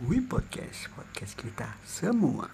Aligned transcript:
We 0.00 0.24
Podcast, 0.24 0.88
podcast 0.96 1.36
kita 1.36 1.76
semua. 1.84 2.48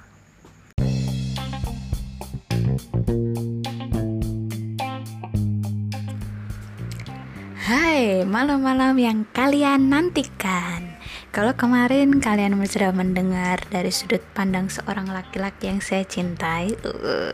Hai, 7.54 8.26
malam-malam 8.26 8.98
yang 8.98 9.30
kalian 9.30 9.94
nantikan. 9.94 10.98
Kalau 11.30 11.54
kemarin 11.54 12.18
kalian 12.18 12.58
sudah 12.66 12.90
mendengar 12.90 13.62
dari 13.70 13.94
sudut 13.94 14.26
pandang 14.34 14.66
seorang 14.66 15.06
laki-laki 15.06 15.70
yang 15.70 15.78
saya 15.78 16.02
cintai, 16.02 16.74
uh, 16.82 17.30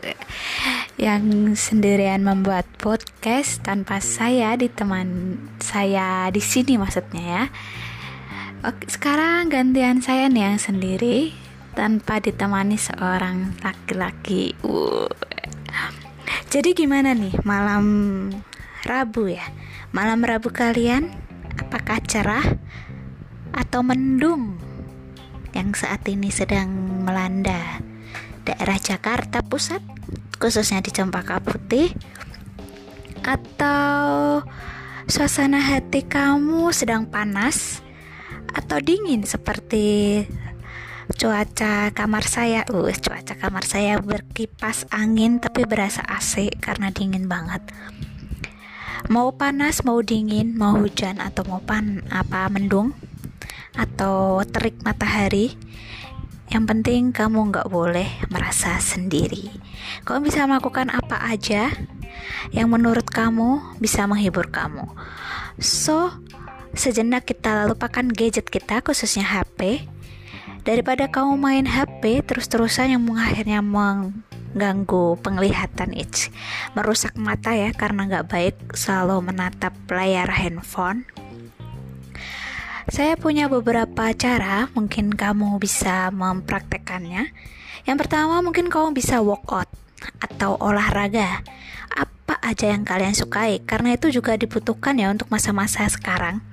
yang 1.01 1.57
sendirian 1.57 2.21
membuat 2.21 2.69
podcast 2.77 3.65
tanpa 3.65 3.97
saya 3.97 4.53
di 4.61 4.69
teman 4.69 5.41
saya 5.57 6.29
di 6.29 6.37
sini 6.37 6.77
maksudnya 6.77 7.23
ya. 7.25 7.43
Oke, 8.63 8.87
sekarang 8.87 9.51
gantian 9.51 9.99
saya 9.99 10.31
nih 10.31 10.47
yang 10.47 10.55
sendiri 10.55 11.35
tanpa 11.75 12.23
ditemani 12.23 12.79
seorang 12.79 13.59
laki-laki. 13.59 14.55
Jadi 16.47 16.71
gimana 16.71 17.11
nih 17.11 17.35
malam 17.43 17.83
Rabu 18.87 19.27
ya? 19.27 19.43
Malam 19.91 20.23
Rabu 20.23 20.47
kalian 20.47 21.11
apakah 21.59 21.99
cerah 22.07 22.55
atau 23.51 23.83
mendung 23.83 24.55
yang 25.51 25.75
saat 25.75 26.07
ini 26.07 26.31
sedang 26.31 26.71
melanda 27.03 27.83
daerah 28.47 28.79
Jakarta 28.79 29.43
Pusat 29.43 29.83
khususnya 30.39 30.79
di 30.79 30.95
Cempaka 30.95 31.43
Putih 31.43 31.91
atau 33.27 34.39
suasana 35.11 35.59
hati 35.59 36.07
kamu 36.07 36.71
sedang 36.71 37.11
panas 37.11 37.83
atau 38.53 38.77
dingin 38.79 39.25
seperti 39.25 40.21
cuaca 41.15 41.91
kamar 41.91 42.23
saya. 42.25 42.63
Uh 42.71 42.91
cuaca 42.91 43.35
kamar 43.35 43.63
saya 43.67 43.99
berkipas 43.99 44.87
angin 44.89 45.39
tapi 45.43 45.67
berasa 45.67 46.03
AC 46.05 46.53
karena 46.59 46.89
dingin 46.89 47.27
banget. 47.27 47.61
Mau 49.11 49.35
panas 49.35 49.83
mau 49.83 49.99
dingin 49.99 50.55
mau 50.55 50.79
hujan 50.79 51.19
atau 51.19 51.43
mau 51.43 51.59
pan 51.59 51.99
apa 52.07 52.47
mendung 52.47 52.95
atau 53.75 54.39
terik 54.47 54.79
matahari 54.85 55.57
yang 56.53 56.69
penting 56.69 57.09
kamu 57.09 57.49
nggak 57.49 57.67
boleh 57.67 58.05
merasa 58.29 58.77
sendiri. 58.77 59.49
Kamu 60.05 60.29
bisa 60.29 60.45
melakukan 60.45 60.93
apa 60.93 61.19
aja 61.25 61.73
yang 62.53 62.69
menurut 62.69 63.09
kamu 63.09 63.81
bisa 63.81 64.05
menghibur 64.05 64.53
kamu. 64.53 64.85
So 65.57 66.13
sejenak 66.73 67.29
kita 67.29 67.69
lupakan 67.69 68.05
gadget 68.09 68.49
kita 68.49 68.81
khususnya 68.81 69.23
HP 69.23 69.85
daripada 70.65 71.05
kamu 71.05 71.37
main 71.37 71.65
HP 71.69 72.25
terus-terusan 72.25 72.97
yang 72.97 73.03
akhirnya 73.13 73.61
mengganggu 73.61 75.21
penglihatan 75.21 75.93
itch. 75.93 76.33
Merusak 76.73 77.13
mata 77.13 77.53
ya 77.53 77.69
karena 77.77 78.09
nggak 78.09 78.27
baik 78.27 78.55
selalu 78.73 79.21
menatap 79.21 79.77
layar 79.91 80.33
handphone. 80.33 81.05
Saya 82.89 83.15
punya 83.15 83.47
beberapa 83.47 84.11
cara 84.17 84.67
mungkin 84.73 85.13
kamu 85.13 85.61
bisa 85.61 86.09
mempraktekannya. 86.11 87.31
Yang 87.85 87.97
pertama 88.01 88.41
mungkin 88.41 88.67
kamu 88.67 88.97
bisa 88.97 89.21
workout 89.21 89.69
atau 90.19 90.59
olahraga 90.59 91.43
aja 92.43 92.69
yang 92.69 92.83
kalian 92.83 93.15
sukai 93.15 93.63
karena 93.63 93.95
itu 93.95 94.11
juga 94.11 94.35
dibutuhkan 94.35 94.99
ya 94.99 95.09
untuk 95.09 95.31
masa-masa 95.31 95.87
sekarang 95.87 96.43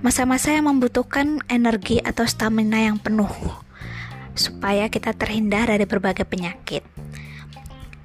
masa-masa 0.00 0.56
yang 0.56 0.72
membutuhkan 0.72 1.44
energi 1.52 2.00
atau 2.00 2.24
stamina 2.24 2.80
yang 2.80 2.96
penuh 2.96 3.28
supaya 4.32 4.88
kita 4.88 5.12
terhindar 5.12 5.68
dari 5.68 5.84
berbagai 5.84 6.24
penyakit. 6.24 6.80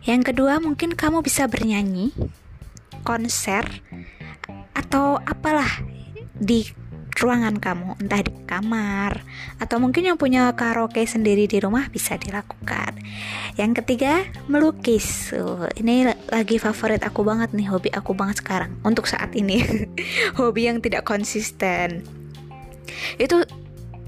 Yang 0.04 0.36
kedua, 0.36 0.60
mungkin 0.62 0.94
kamu 0.94 1.24
bisa 1.26 1.48
bernyanyi, 1.48 2.14
konser, 3.02 3.66
atau 4.76 5.18
apalah 5.24 5.82
di 6.36 6.68
ruangan 7.16 7.56
kamu, 7.56 7.96
entah 8.04 8.22
di 8.22 8.32
kamar, 8.44 9.24
atau 9.56 9.80
mungkin 9.80 10.04
yang 10.04 10.18
punya 10.20 10.52
karaoke 10.52 11.08
sendiri 11.08 11.48
di 11.48 11.64
rumah 11.64 11.88
bisa 11.88 12.20
dilakukan. 12.20 13.00
Yang 13.56 13.82
ketiga, 13.82 14.28
melukis. 14.52 15.32
Uh, 15.32 15.72
ini 15.80 16.12
lagi 16.28 16.60
favorit 16.60 17.02
aku 17.08 17.24
banget 17.24 17.56
nih, 17.56 17.72
hobi 17.72 17.90
aku 17.96 18.12
banget 18.12 18.44
sekarang 18.44 18.76
untuk 18.84 19.08
saat 19.08 19.32
ini. 19.32 19.64
hobi 20.40 20.68
yang 20.68 20.84
tidak 20.84 21.08
konsisten. 21.08 22.04
Itu 23.16 23.48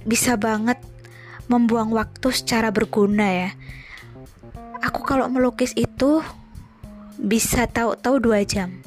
bisa 0.03 0.35
banget 0.35 0.77
membuang 1.47 1.95
waktu 1.95 2.27
secara 2.35 2.75
berguna 2.75 3.47
ya. 3.47 3.49
Aku 4.83 5.07
kalau 5.07 5.31
melukis 5.31 5.71
itu 5.79 6.19
bisa 7.17 7.65
tahu-tahu 7.65 8.21
dua 8.21 8.45
jam 8.45 8.77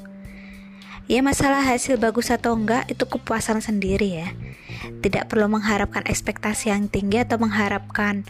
Ya 1.09 1.25
masalah 1.25 1.65
hasil 1.65 1.99
bagus 1.99 2.31
atau 2.31 2.55
enggak 2.55 2.87
itu 2.87 3.03
kepuasan 3.03 3.59
sendiri 3.59 4.23
ya. 4.23 4.29
Tidak 5.03 5.27
perlu 5.27 5.51
mengharapkan 5.51 6.07
ekspektasi 6.07 6.71
yang 6.71 6.87
tinggi 6.87 7.23
atau 7.23 7.41
mengharapkan 7.41 8.23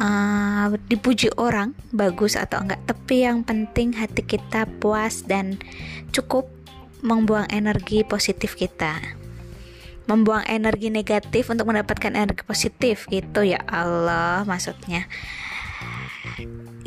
uh, 0.00 0.72
dipuji 0.88 1.28
orang 1.36 1.76
bagus 1.92 2.38
atau 2.38 2.64
enggak. 2.64 2.80
Tapi 2.88 3.28
yang 3.28 3.44
penting 3.44 3.92
hati 3.92 4.24
kita 4.24 4.64
puas 4.80 5.26
dan 5.28 5.60
cukup 6.14 6.48
membuang 7.04 7.46
energi 7.52 8.02
positif 8.08 8.56
kita. 8.56 8.98
Membuang 10.08 10.48
energi 10.48 10.88
negatif 10.88 11.52
untuk 11.52 11.68
mendapatkan 11.68 12.16
energi 12.16 12.40
positif 12.40 13.04
gitu 13.12 13.44
ya 13.44 13.60
Allah 13.68 14.48
maksudnya. 14.48 15.04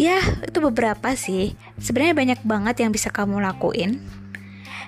Ya, 0.01 0.17
itu 0.41 0.57
beberapa 0.57 1.13
sih. 1.13 1.53
Sebenarnya 1.77 2.17
banyak 2.17 2.39
banget 2.41 2.81
yang 2.81 2.89
bisa 2.89 3.13
kamu 3.13 3.37
lakuin 3.37 4.01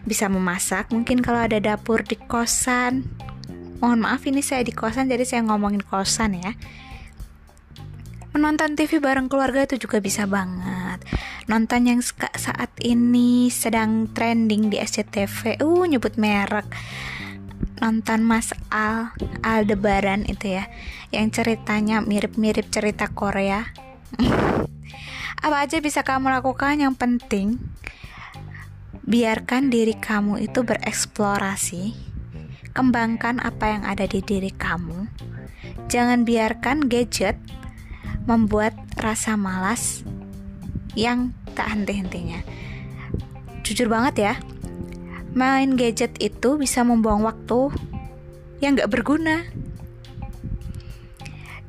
bisa 0.03 0.27
memasak. 0.27 0.91
Mungkin 0.91 1.23
kalau 1.23 1.43
ada 1.43 1.59
dapur 1.59 2.03
di 2.03 2.19
kosan. 2.19 3.07
Mohon 3.83 4.07
maaf 4.07 4.23
ini 4.23 4.39
saya 4.39 4.63
di 4.63 4.71
kosan 4.71 5.11
jadi 5.11 5.27
saya 5.27 5.43
ngomongin 5.43 5.83
kosan 5.83 6.39
ya. 6.39 6.55
Menonton 8.33 8.73
TV 8.73 8.97
bareng 8.97 9.29
keluarga 9.29 9.67
itu 9.67 9.77
juga 9.77 10.01
bisa 10.01 10.25
banget. 10.25 11.03
Nonton 11.45 11.85
yang 11.85 11.99
saat 12.39 12.71
ini 12.81 13.51
sedang 13.51 14.09
trending 14.09 14.71
di 14.73 14.79
SCTV 14.79 15.61
uh 15.61 15.83
nyebut 15.85 16.15
merek. 16.15 16.65
Nonton 17.83 18.23
Mas 18.23 18.55
Al 18.71 19.11
Aldebaran 19.43 20.23
itu 20.25 20.55
ya. 20.55 20.71
Yang 21.11 21.43
ceritanya 21.43 21.99
mirip-mirip 22.01 22.71
cerita 22.71 23.11
Korea. 23.11 23.69
Apa 25.43 25.67
aja 25.67 25.77
bisa 25.83 26.01
kamu 26.07 26.31
lakukan? 26.31 26.79
Yang 26.79 26.95
penting 26.95 27.47
biarkan 29.03 29.67
diri 29.67 29.95
kamu 29.99 30.39
itu 30.39 30.63
bereksplorasi, 30.63 31.91
kembangkan 32.71 33.43
apa 33.43 33.75
yang 33.75 33.83
ada 33.83 34.07
di 34.07 34.23
diri 34.23 34.51
kamu. 34.51 35.07
Jangan 35.91 36.23
biarkan 36.23 36.87
gadget 36.87 37.35
membuat 38.23 38.71
rasa 38.95 39.35
malas 39.35 40.07
yang 40.95 41.35
tak 41.51 41.67
henti-hentinya. 41.75 42.39
Jujur 43.67 43.91
banget 43.91 44.15
ya, 44.19 44.33
main 45.35 45.75
gadget 45.75 46.15
itu 46.23 46.55
bisa 46.55 46.87
membuang 46.87 47.27
waktu 47.27 47.75
yang 48.63 48.79
gak 48.79 48.91
berguna. 48.91 49.43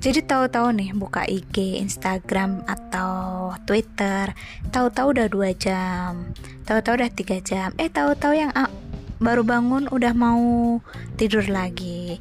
Jadi 0.04 0.20
tahu-tahu 0.20 0.68
nih 0.76 0.92
buka 0.92 1.24
IG, 1.24 1.80
Instagram 1.80 2.60
atau 2.68 3.56
Twitter, 3.64 4.36
tahu-tahu 4.68 5.16
udah 5.16 5.32
dua 5.32 5.56
jam, 5.56 6.28
tahu-tahu 6.68 7.00
udah 7.00 7.08
tiga 7.08 7.40
jam, 7.40 7.72
eh 7.80 7.88
tahu-tahu 7.88 8.36
yang 8.36 8.52
ah, 8.52 8.68
baru 9.16 9.48
bangun 9.48 9.88
udah 9.88 10.12
mau 10.12 10.76
tidur 11.16 11.48
lagi. 11.48 12.20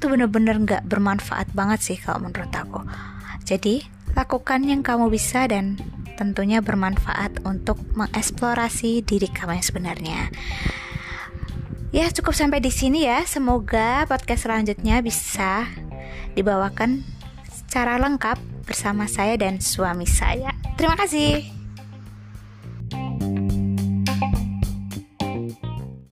Itu 0.00 0.08
bener-bener 0.08 0.64
nggak 0.64 0.88
bermanfaat 0.88 1.52
banget 1.52 1.84
sih 1.84 2.00
kalau 2.00 2.24
menurut 2.24 2.48
aku. 2.56 2.80
Jadi 3.44 3.84
lakukan 4.16 4.64
yang 4.64 4.80
kamu 4.80 5.12
bisa 5.12 5.44
dan 5.44 5.76
tentunya 6.16 6.64
bermanfaat 6.64 7.44
untuk 7.44 7.84
mengeksplorasi 8.00 9.04
diri 9.04 9.28
kamu 9.28 9.60
yang 9.60 9.66
sebenarnya. 9.68 10.20
Ya 11.92 12.08
cukup 12.08 12.32
sampai 12.32 12.64
di 12.64 12.72
sini 12.72 13.04
ya. 13.04 13.28
Semoga 13.28 14.08
podcast 14.08 14.48
selanjutnya 14.48 15.04
bisa 15.04 15.68
dibawakan 16.38 17.02
secara 17.50 17.98
lengkap 17.98 18.38
bersama 18.64 19.10
saya 19.10 19.34
dan 19.34 19.58
suami 19.58 20.06
saya. 20.06 20.54
Terima 20.78 20.94
kasih. 20.94 21.57